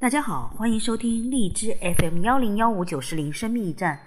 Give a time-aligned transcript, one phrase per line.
[0.00, 4.00] 大家好，欢迎收听荔枝 FM 幺零幺五九四零生命驿站，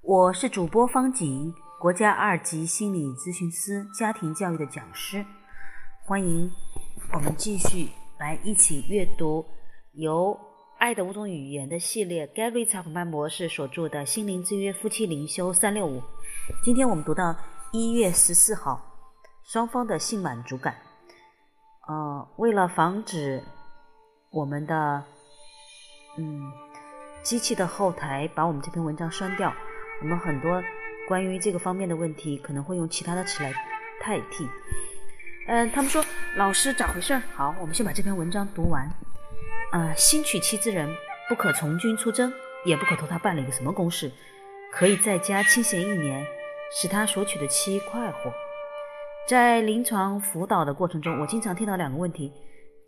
[0.00, 5.26] 我是主播方景，国家二级心理咨询师、家庭教育的讲师。
[6.06, 6.48] 欢迎
[7.12, 7.88] 我们继续
[8.20, 9.44] 来一起阅读
[9.94, 10.28] 由
[10.78, 15.98] 《爱的五种语言》的系列 Gary Chapman 博士所著的《心灵之约夫妻灵修三六五》。
[16.62, 17.34] 今天我们读到
[17.72, 18.80] 一月十四号，
[19.42, 20.76] 双方的性满足感。
[21.88, 23.42] 呃，为了防止
[24.30, 25.02] 我们的
[26.18, 26.52] 嗯，
[27.22, 29.52] 机器的后台把我们这篇文章删掉。
[30.00, 30.62] 我们很多
[31.08, 33.52] 关于这个方面的问题，可能会用其他的词来
[34.04, 34.46] 代替。
[35.46, 36.04] 嗯，他们说
[36.36, 37.16] 老师咋回事？
[37.34, 38.88] 好，我们先把这篇文章读完。
[39.70, 40.88] 啊，新娶妻之人
[41.28, 42.32] 不可从军出征，
[42.64, 44.12] 也不可托他办了一个什么公事，
[44.70, 46.26] 可以在家清闲一年，
[46.70, 48.32] 使他所娶的妻快活。
[49.26, 52.32] 在临床辅导的过程中，我经常听到两个问题。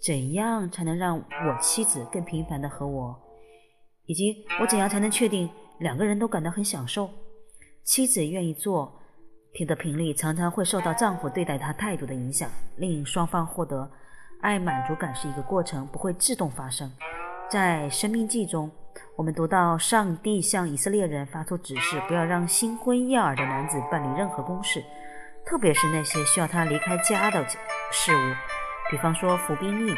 [0.05, 3.19] 怎样才能让我妻子更频繁的和我，
[4.05, 7.09] 以及我怎样才能确定两个人都感到很享受？
[7.85, 9.01] 妻子愿意做
[9.67, 12.51] 的频率常常会受到丈夫对待她态度的影响。
[12.77, 13.91] 令双方获得
[14.43, 16.93] 爱满足感是一个过程，不会自动发生。
[17.49, 18.71] 在《生命记》中，
[19.17, 24.85] 我们读到上帝向以色列人发出指示，不要让新婚燕尔的男子办理任何公事，
[25.47, 27.43] 特别是那些需要他离开家的
[27.91, 28.35] 事物。
[28.91, 29.97] 比方说服兵役，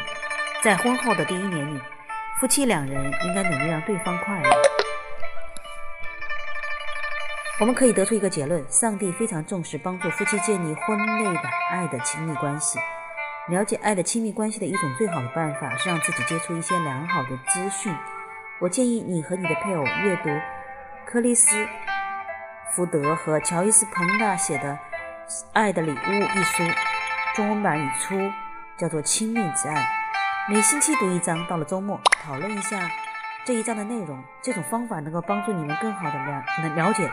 [0.63, 1.81] 在婚后的第一年里，
[2.39, 4.49] 夫妻两人应该努力让对方快乐。
[7.59, 12.79] 我们可以得出一个结论：上帝非常重视帮助夫妻建立婚内的爱的亲密关系。
[13.49, 17.93] 了解爱的亲密关系的一种最好的办法是让自己接触一些良好的资讯。
[18.59, 20.29] 我建议你和你的配偶阅读
[21.05, 21.55] 克里斯·
[22.71, 24.77] 福德和乔伊斯·彭纳写的
[25.53, 25.95] 《爱的礼物》
[26.39, 26.63] 一书，
[27.35, 28.15] 中文版已出。
[28.77, 29.89] 叫做亲密之爱，
[30.47, 32.87] 每星期读一章，到了周末讨论一下
[33.43, 34.23] 这一章的内容。
[34.43, 37.11] 这种方法能够帮助你们更好的了能了解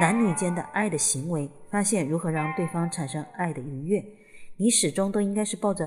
[0.00, 4.02] 男女间的爱的行为，发现如何让对方产生爱的愉悦。
[4.56, 5.86] 你始终都应该是抱着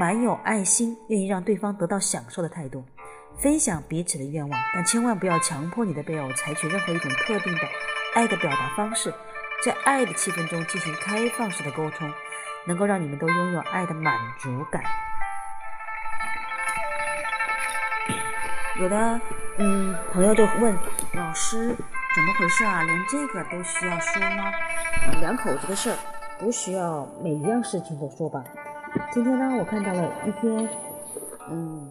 [0.00, 2.84] 满有爱心、愿意让对方得到享受的态度，
[3.38, 7.60] 分享彼此的愿望，但千万不要强迫你的配偶采取任何一种特定的
[8.14, 9.14] 爱的表达方式，
[9.64, 12.12] 在爱的气氛中进行开放式的沟通。
[12.66, 14.82] 能够让你们都拥有爱的满足感。
[18.78, 19.20] 有的
[19.58, 20.76] 嗯朋友就问
[21.14, 21.74] 老师
[22.14, 22.82] 怎么回事啊？
[22.82, 24.52] 连这个都需要说吗？
[25.20, 25.96] 两口子的事儿
[26.38, 28.44] 不需要每一样事情都说吧？
[29.10, 30.68] 今天呢，我看到了一篇
[31.48, 31.90] 嗯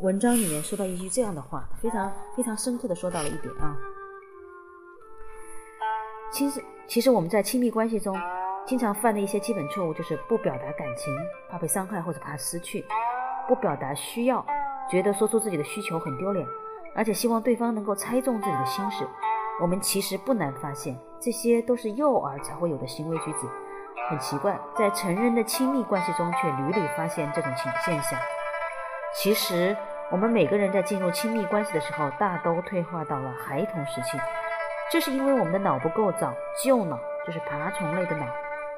[0.00, 3.74] 文章里面说到一句这样的话，非常非常深刻的说到了一点啊。
[6.32, 8.16] 其实其实我们在亲密关系中。
[8.66, 11.16] 经常犯的一些基本错误就是不表达感情，
[11.48, 12.82] 怕被伤害或者怕失去；
[13.46, 14.44] 不表达需要，
[14.90, 16.44] 觉得说出自己的需求很丢脸，
[16.92, 19.06] 而且希望对方能够猜中自己的心事。
[19.62, 23.46] 我们其实不难发现，这些都是幼儿才会有的行为举止。
[24.10, 28.18] 很奇怪，在成人的亲密关系中却屡屡发现这种情现象。
[29.14, 29.76] 其实，
[30.10, 34.18] 我们每个人在进入亲密关系的时候，大都退化到了孩童时期，
[34.90, 36.34] 这是因为我们的脑部构造，
[36.64, 38.26] 旧脑就是爬虫类的脑。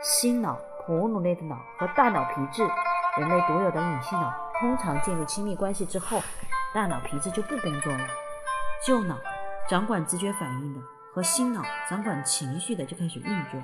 [0.01, 2.63] 心脑、哺乳类的脑和大脑皮质，
[3.19, 6.23] 人类独有的隐性脑，通常进入亲密关系之后，
[6.73, 8.07] 大脑皮质就不工作了。
[8.87, 9.17] 旧脑
[9.69, 10.81] 掌管直觉反应的，
[11.13, 13.61] 和新脑掌管情绪的就开始运作，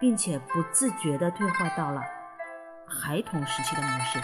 [0.00, 2.00] 并且不自觉地退化到了
[2.86, 4.20] 孩童时期的模式，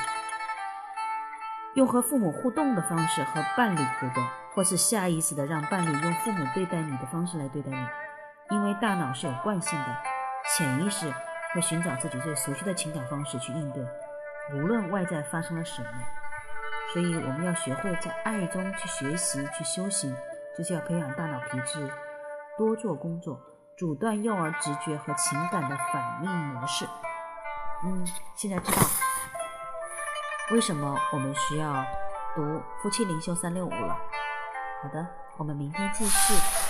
[1.75, 7.87] 用和父母互动的方式和伴侣互动，或是下意识地让伴侣用父母对待你的方式来对待你，
[8.55, 9.87] 因为大脑是有惯性的，
[10.57, 11.13] 潜意识。
[11.55, 13.85] 会寻找自己最熟悉的情感方式去应对，
[14.55, 15.89] 无论外在发生了什么。
[16.93, 20.15] 所以我们要学会在爱中去学习、去修行，
[20.57, 21.91] 就是要培养大脑皮质，
[22.59, 23.41] 多做工作，
[23.79, 26.87] 阻断幼儿直觉和情感的反应模式。
[27.85, 28.07] 嗯，
[28.37, 28.83] 现在知道
[30.51, 31.85] 为什么我们需要
[32.35, 33.97] 读夫妻灵修三六五了。
[34.83, 35.07] 好的，
[35.39, 36.62] 我们明天继续。